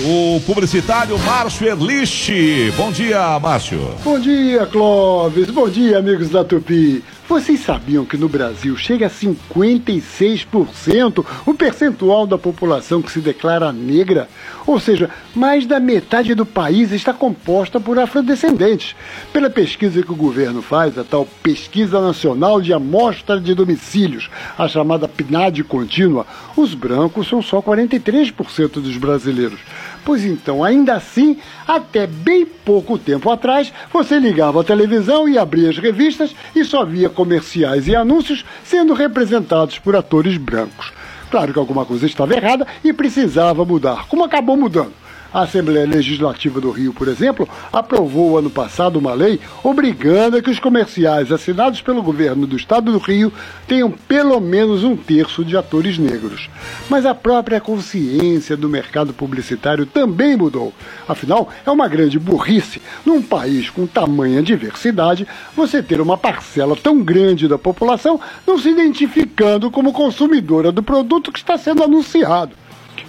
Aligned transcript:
o 0.00 0.40
publicitário 0.46 1.18
Márcio 1.18 1.66
Erlich. 1.66 2.72
Bom 2.76 2.92
dia, 2.92 3.38
Márcio. 3.38 3.78
Bom 4.04 4.18
dia, 4.18 4.66
Clóvis. 4.66 5.50
Bom 5.50 5.68
dia, 5.68 5.98
amigos 5.98 6.30
da 6.30 6.44
Tupi. 6.44 7.02
Vocês 7.28 7.60
sabiam 7.60 8.06
que 8.06 8.16
no 8.16 8.26
Brasil 8.26 8.74
chega 8.74 9.06
a 9.06 9.10
56% 9.10 11.26
o 11.44 11.52
percentual 11.52 12.26
da 12.26 12.38
população 12.38 13.02
que 13.02 13.12
se 13.12 13.20
declara 13.20 13.70
negra? 13.70 14.26
Ou 14.66 14.80
seja, 14.80 15.10
mais 15.34 15.66
da 15.66 15.78
metade 15.78 16.34
do 16.34 16.46
país 16.46 16.90
está 16.90 17.12
composta 17.12 17.78
por 17.78 17.98
afrodescendentes. 17.98 18.96
Pela 19.30 19.50
pesquisa 19.50 20.02
que 20.02 20.10
o 20.10 20.16
governo 20.16 20.62
faz, 20.62 20.96
a 20.96 21.04
tal 21.04 21.28
Pesquisa 21.42 22.00
Nacional 22.00 22.62
de 22.62 22.72
Amostra 22.72 23.38
de 23.38 23.54
Domicílios, 23.54 24.30
a 24.56 24.66
chamada 24.66 25.06
PNAD 25.06 25.64
contínua, 25.64 26.26
os 26.56 26.72
brancos 26.72 27.28
são 27.28 27.42
só 27.42 27.60
43% 27.60 28.80
dos 28.80 28.96
brasileiros. 28.96 29.60
Pois 30.04 30.24
então, 30.24 30.64
ainda 30.64 30.94
assim, 30.94 31.36
até 31.66 32.06
bem 32.06 32.46
pouco 32.46 32.98
tempo 32.98 33.30
atrás, 33.30 33.72
você 33.92 34.18
ligava 34.18 34.60
a 34.60 34.64
televisão 34.64 35.28
e 35.28 35.36
abria 35.36 35.70
as 35.70 35.78
revistas 35.78 36.34
e 36.54 36.64
só 36.64 36.84
via 36.84 37.08
comerciais 37.08 37.86
e 37.88 37.94
anúncios 37.94 38.44
sendo 38.64 38.94
representados 38.94 39.78
por 39.78 39.94
atores 39.94 40.36
brancos. 40.36 40.92
Claro 41.30 41.52
que 41.52 41.58
alguma 41.58 41.84
coisa 41.84 42.06
estava 42.06 42.34
errada 42.34 42.66
e 42.82 42.92
precisava 42.92 43.64
mudar, 43.64 44.06
como 44.08 44.24
acabou 44.24 44.56
mudando. 44.56 44.92
A 45.30 45.42
Assembleia 45.42 45.86
Legislativa 45.86 46.58
do 46.58 46.70
Rio, 46.70 46.94
por 46.94 47.06
exemplo, 47.06 47.46
aprovou 47.70 48.38
ano 48.38 48.48
passado 48.48 48.98
uma 48.98 49.12
lei 49.12 49.38
obrigando 49.62 50.38
a 50.38 50.42
que 50.42 50.48
os 50.48 50.58
comerciais 50.58 51.30
assinados 51.30 51.82
pelo 51.82 52.02
governo 52.02 52.46
do 52.46 52.56
estado 52.56 52.90
do 52.90 52.96
Rio 52.96 53.30
tenham 53.66 53.90
pelo 53.90 54.40
menos 54.40 54.84
um 54.84 54.96
terço 54.96 55.44
de 55.44 55.54
atores 55.54 55.98
negros. 55.98 56.48
Mas 56.88 57.04
a 57.04 57.14
própria 57.14 57.60
consciência 57.60 58.56
do 58.56 58.70
mercado 58.70 59.12
publicitário 59.12 59.84
também 59.84 60.34
mudou. 60.34 60.72
Afinal, 61.06 61.50
é 61.66 61.70
uma 61.70 61.88
grande 61.88 62.18
burrice, 62.18 62.80
num 63.04 63.20
país 63.20 63.68
com 63.68 63.86
tamanha 63.86 64.42
diversidade, 64.42 65.26
você 65.54 65.82
ter 65.82 66.00
uma 66.00 66.16
parcela 66.16 66.74
tão 66.74 67.02
grande 67.02 67.46
da 67.46 67.58
população 67.58 68.18
não 68.46 68.58
se 68.58 68.70
identificando 68.70 69.70
como 69.70 69.92
consumidora 69.92 70.72
do 70.72 70.82
produto 70.82 71.30
que 71.30 71.38
está 71.38 71.58
sendo 71.58 71.82
anunciado. 71.82 72.52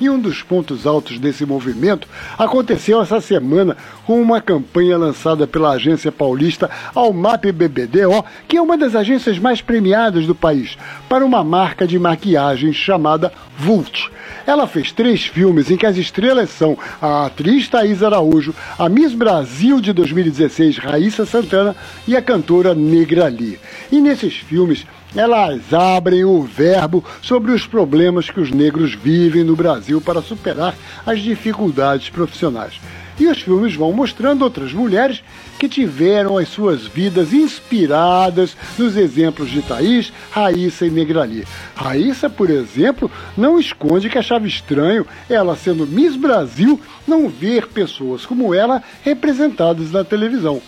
E 0.00 0.08
um 0.08 0.18
dos 0.18 0.42
pontos 0.42 0.86
altos 0.86 1.18
desse 1.18 1.44
movimento 1.46 2.08
aconteceu 2.38 3.00
essa 3.00 3.20
semana 3.20 3.76
com 4.06 4.20
uma 4.20 4.40
campanha 4.40 4.96
lançada 4.96 5.46
pela 5.46 5.72
agência 5.72 6.12
paulista 6.12 6.70
Almap 6.94 7.44
BBDO, 7.44 8.24
que 8.46 8.56
é 8.56 8.62
uma 8.62 8.76
das 8.76 8.94
agências 8.94 9.38
mais 9.38 9.60
premiadas 9.60 10.26
do 10.26 10.34
país, 10.34 10.76
para 11.08 11.24
uma 11.24 11.42
marca 11.42 11.86
de 11.86 11.98
maquiagem 11.98 12.72
chamada 12.72 13.32
Vult. 13.58 14.10
Ela 14.46 14.68
fez 14.68 14.92
três 14.92 15.26
filmes 15.26 15.70
em 15.70 15.76
que 15.76 15.84
as 15.84 15.96
estrelas 15.96 16.50
são 16.50 16.78
a 17.02 17.26
atriz 17.26 17.68
Thaís 17.68 18.02
Araújo, 18.02 18.54
a 18.78 18.88
Miss 18.88 19.12
Brasil 19.12 19.80
de 19.80 19.92
2016 19.92 20.78
Raíssa 20.78 21.26
Santana 21.26 21.74
e 22.06 22.16
a 22.16 22.22
cantora 22.22 22.72
Negra 22.72 23.26
Lee. 23.26 23.58
E 23.90 24.00
nesses 24.00 24.34
filmes 24.34 24.86
elas 25.16 25.72
abrem 25.72 26.24
o 26.24 26.42
verbo 26.42 27.04
sobre 27.20 27.50
os 27.50 27.66
problemas 27.66 28.30
que 28.30 28.38
os 28.38 28.50
negros 28.50 28.94
vivem 28.94 29.42
no 29.42 29.56
Brasil 29.56 30.00
para 30.00 30.22
superar 30.22 30.74
as 31.04 31.20
dificuldades 31.20 32.08
profissionais. 32.08 32.74
E 33.18 33.26
os 33.26 33.40
filmes 33.40 33.74
vão 33.74 33.92
mostrando 33.92 34.42
outras 34.42 34.72
mulheres 34.72 35.22
que 35.58 35.68
tiveram 35.68 36.36
as 36.36 36.48
suas 36.48 36.86
vidas 36.86 37.32
inspiradas 37.32 38.56
nos 38.78 38.96
exemplos 38.96 39.50
de 39.50 39.62
Thaís, 39.62 40.12
Raíssa 40.30 40.86
e 40.86 40.90
Negrali. 40.90 41.46
Raíssa, 41.74 42.28
por 42.28 42.50
exemplo, 42.50 43.10
não 43.36 43.58
esconde 43.58 44.10
que 44.10 44.18
achava 44.18 44.46
estranho 44.46 45.06
ela, 45.30 45.56
sendo 45.56 45.86
Miss 45.86 46.14
Brasil, 46.14 46.78
não 47.06 47.28
ver 47.28 47.68
pessoas 47.68 48.26
como 48.26 48.52
ela 48.52 48.82
representadas 49.02 49.90
na 49.90 50.04
televisão. 50.04 50.60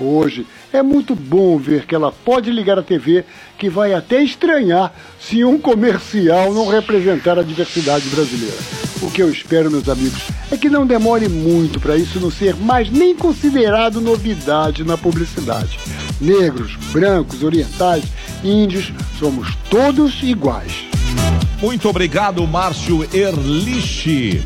Hoje 0.00 0.46
é 0.72 0.82
muito 0.82 1.14
bom 1.14 1.58
ver 1.58 1.84
que 1.84 1.94
ela 1.94 2.10
pode 2.10 2.50
ligar 2.50 2.78
a 2.78 2.82
TV, 2.82 3.24
que 3.58 3.68
vai 3.68 3.92
até 3.92 4.22
estranhar 4.22 4.94
se 5.20 5.44
um 5.44 5.58
comercial 5.58 6.54
não 6.54 6.66
representar 6.66 7.38
a 7.38 7.42
diversidade 7.42 8.08
brasileira. 8.08 8.79
O 9.02 9.10
que 9.10 9.22
eu 9.22 9.30
espero, 9.30 9.70
meus 9.70 9.88
amigos, 9.88 10.20
é 10.50 10.56
que 10.58 10.68
não 10.68 10.86
demore 10.86 11.26
muito 11.26 11.80
para 11.80 11.96
isso 11.96 12.20
não 12.20 12.30
ser 12.30 12.54
mais 12.54 12.90
nem 12.90 13.16
considerado 13.16 14.00
novidade 14.00 14.84
na 14.84 14.98
publicidade. 14.98 15.78
Negros, 16.20 16.76
brancos, 16.92 17.42
orientais, 17.42 18.04
índios, 18.44 18.92
somos 19.18 19.56
todos 19.70 20.22
iguais. 20.22 20.84
Muito 21.62 21.88
obrigado, 21.88 22.46
Márcio 22.46 23.08
Erlich. 23.12 24.42